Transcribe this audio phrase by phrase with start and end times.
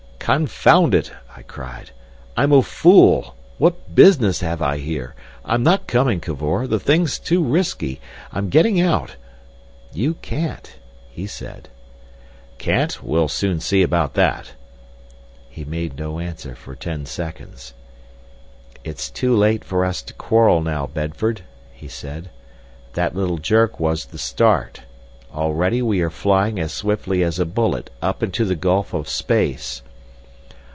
[0.33, 1.89] "Confound it!" I cried;
[2.37, 3.35] "I'm a fool!
[3.57, 5.13] What business have I here?
[5.43, 6.67] I'm not coming, Cavor.
[6.67, 7.99] The thing's too risky.
[8.31, 9.15] I'm getting out."
[9.91, 10.73] "You can't,"
[11.09, 11.67] he said.
[12.59, 13.03] "Can't!
[13.03, 14.53] We'll soon see about that!"
[15.49, 17.73] He made no answer for ten seconds.
[18.85, 21.41] "It's too late for us to quarrel now, Bedford,"
[21.73, 22.29] he said.
[22.93, 24.83] "That little jerk was the start.
[25.33, 29.81] Already we are flying as swiftly as a bullet up into the gulf of space."